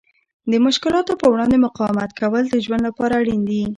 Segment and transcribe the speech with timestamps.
[0.51, 3.61] د مشکلاتو په وړاندې مقاومت کول د ژوند لپاره اړین دي.